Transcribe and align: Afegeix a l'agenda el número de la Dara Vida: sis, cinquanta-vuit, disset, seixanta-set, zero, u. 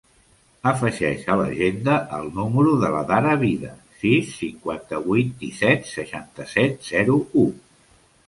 Afegeix 0.69 1.25
a 1.31 1.35
l'agenda 1.41 1.97
el 2.19 2.29
número 2.37 2.71
de 2.83 2.89
la 2.95 3.03
Dara 3.11 3.35
Vida: 3.43 3.75
sis, 4.03 4.31
cinquanta-vuit, 4.39 5.37
disset, 5.45 5.87
seixanta-set, 5.93 6.81
zero, 6.89 7.19
u. 7.43 7.45